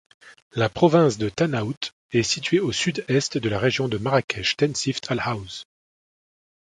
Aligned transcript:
La 0.53 0.67
province 0.67 1.19
de 1.19 1.29
Tahnaout 1.29 1.75
est 2.11 2.23
située 2.23 2.59
au 2.59 2.71
sud-est 2.71 3.37
de 3.37 3.49
la 3.49 3.59
région 3.59 3.87
de 3.87 3.99
Marrakech-Tensift-Al 3.99 5.19
Haouz. 5.19 5.65